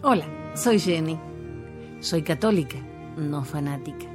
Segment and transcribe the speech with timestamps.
[0.00, 1.18] Hola, soy Jenny.
[1.98, 2.78] Soy católica,
[3.16, 4.06] no fanática.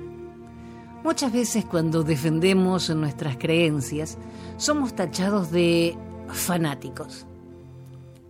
[1.03, 4.17] Muchas veces cuando defendemos nuestras creencias
[4.55, 5.97] somos tachados de
[6.29, 7.25] fanáticos.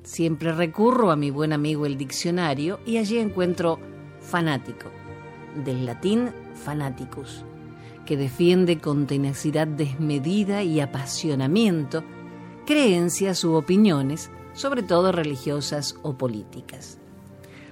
[0.01, 3.77] Siempre recurro a mi buen amigo el diccionario y allí encuentro
[4.19, 4.89] fanático,
[5.63, 7.45] del latín fanaticus,
[8.07, 12.03] que defiende con tenacidad desmedida y apasionamiento
[12.65, 16.97] creencias u opiniones, sobre todo religiosas o políticas.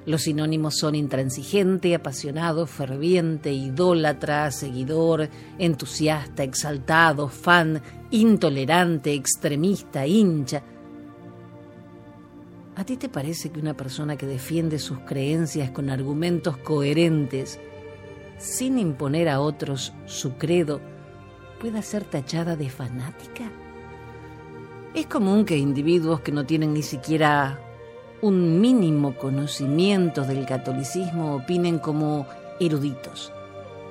[0.05, 5.29] Los sinónimos son intransigente, apasionado, ferviente, idólatra, seguidor,
[5.59, 10.63] entusiasta, exaltado, fan, intolerante, extremista, hincha.
[12.75, 17.59] ¿A ti te parece que una persona que defiende sus creencias con argumentos coherentes,
[18.39, 20.81] sin imponer a otros su credo,
[21.59, 23.51] pueda ser tachada de fanática?
[24.95, 27.59] Es común que individuos que no tienen ni siquiera
[28.21, 32.27] un mínimo conocimiento del catolicismo opinen como
[32.59, 33.33] eruditos.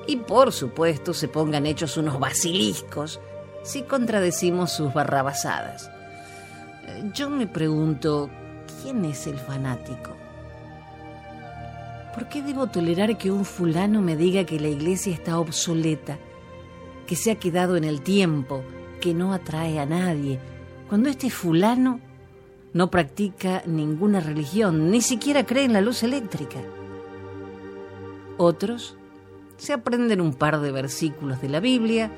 [0.06, 3.20] Y por supuesto se pongan hechos unos basiliscos
[3.62, 5.90] si contradecimos sus barrabasadas.
[6.86, 8.30] Eh, yo me pregunto,
[8.82, 10.16] ¿quién es el fanático?
[12.14, 16.18] ¿Por qué debo tolerar que un fulano me diga que la iglesia está obsoleta,
[17.06, 18.62] que se ha quedado en el tiempo,
[19.00, 20.38] que no atrae a nadie,
[20.88, 22.00] cuando este fulano
[22.72, 26.60] no practica ninguna religión, ni siquiera cree en la luz eléctrica.
[28.36, 28.96] Otros
[29.56, 32.10] se aprenden un par de versículos de la Biblia,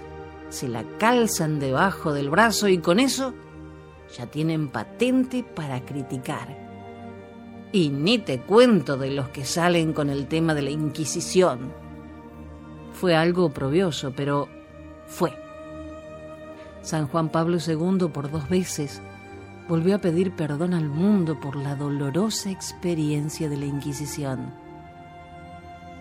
[0.50, 3.34] se la calzan debajo del brazo y con eso
[4.16, 6.58] ya tienen patente para criticar.
[7.72, 11.72] Y ni te cuento de los que salen con el tema de la Inquisición.
[12.92, 14.48] Fue algo oprobioso, pero
[15.06, 15.32] fue.
[16.82, 19.00] San Juan Pablo II por dos veces
[19.72, 24.52] volvió a pedir perdón al mundo por la dolorosa experiencia de la Inquisición.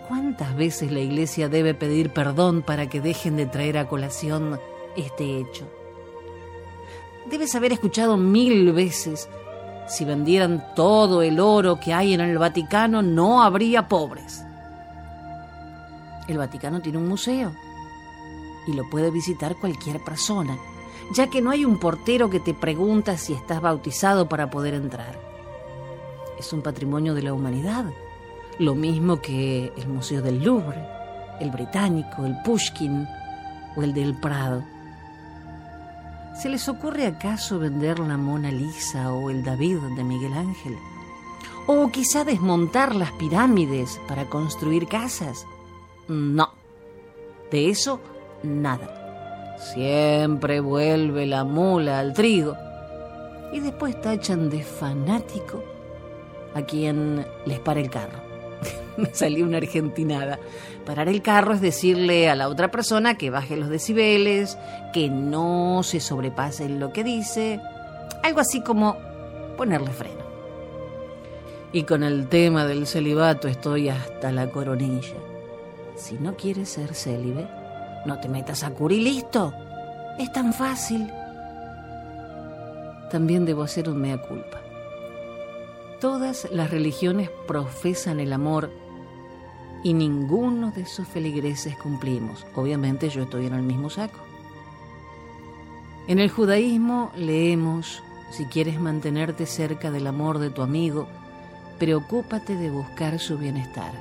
[0.10, 4.60] ¿Cuántas veces la Iglesia debe pedir perdón para que dejen de traer a colación
[4.98, 5.72] este hecho?
[7.30, 9.30] Debes haber escuchado mil veces,
[9.88, 14.44] si vendieran todo el oro que hay en el Vaticano, no habría pobres.
[16.28, 17.54] El Vaticano tiene un museo
[18.68, 20.58] y lo puede visitar cualquier persona
[21.14, 25.20] ya que no hay un portero que te pregunta si estás bautizado para poder entrar.
[26.40, 27.86] Es un patrimonio de la humanidad,
[28.60, 30.88] lo mismo que el Museo del Louvre,
[31.40, 33.08] el Británico, el Pushkin
[33.76, 34.64] o el del Prado.
[36.42, 40.78] ¿Se les ocurre acaso vender la Mona Lisa o el David de Miguel Ángel?
[41.68, 45.46] ¿O quizá desmontar las pirámides para construir casas?
[46.08, 46.50] No,
[47.52, 48.02] de eso
[48.44, 49.01] nada.
[49.62, 52.58] Siempre vuelve la mula al trigo.
[53.54, 55.64] Y después tachan de fanático
[56.56, 58.20] a quien les para el carro.
[58.98, 60.40] Me salió una argentinada.
[60.86, 64.58] Parar el carro es decirle a la otra persona que baje los decibeles,
[64.94, 67.60] que no se sobrepase en lo que dice.
[68.24, 68.98] Algo así como
[69.58, 70.22] ponerle freno.
[71.72, 75.16] Y con el tema del celibato estoy hasta la coronilla.
[75.96, 77.48] Si no quieres ser célibe,
[78.06, 79.54] no te metas a cura y listo.
[80.18, 81.12] Es tan fácil.
[83.10, 84.62] También debo hacer un mea culpa.
[86.00, 88.72] Todas las religiones profesan el amor
[89.84, 92.46] y ninguno de sus feligreses cumplimos.
[92.56, 94.20] Obviamente yo estoy en el mismo saco.
[96.08, 98.02] En el judaísmo leemos,
[98.32, 101.08] si quieres mantenerte cerca del amor de tu amigo,
[101.78, 103.94] preocúpate de buscar su bienestar.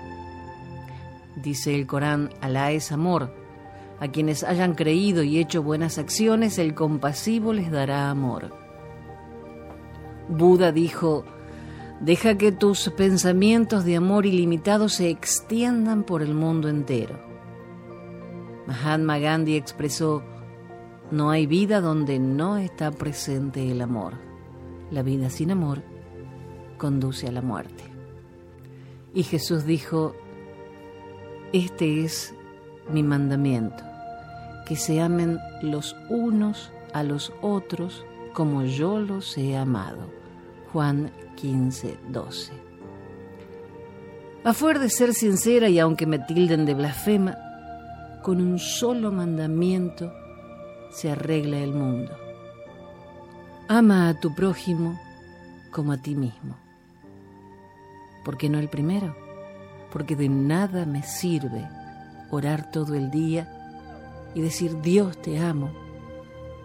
[1.36, 3.32] Dice el Corán, Alá es amor,
[4.00, 8.50] a quienes hayan creído y hecho buenas acciones, el compasivo les dará amor.
[10.28, 11.24] Buda dijo,
[12.00, 17.20] deja que tus pensamientos de amor ilimitado se extiendan por el mundo entero.
[18.66, 20.22] Mahatma Gandhi expresó,
[21.10, 24.14] no hay vida donde no está presente el amor.
[24.90, 25.82] La vida sin amor
[26.78, 27.84] conduce a la muerte.
[29.12, 30.14] Y Jesús dijo,
[31.52, 32.34] este es
[32.88, 33.89] mi mandamiento
[34.70, 40.08] que se amen los unos a los otros como yo los he amado.
[40.72, 42.52] Juan 15, 12.
[44.44, 47.36] A fuer de ser sincera y aunque me tilden de blasfema,
[48.22, 50.12] con un solo mandamiento
[50.92, 52.16] se arregla el mundo.
[53.66, 55.00] Ama a tu prójimo
[55.72, 56.54] como a ti mismo.
[58.24, 59.16] ¿Por qué no el primero?
[59.92, 61.68] Porque de nada me sirve
[62.30, 63.56] orar todo el día
[64.34, 65.70] y decir Dios te amo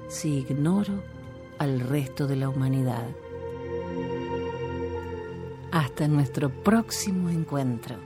[0.07, 1.03] si ignoro
[1.57, 3.07] al resto de la humanidad.
[5.71, 7.97] Hasta nuestro próximo encuentro.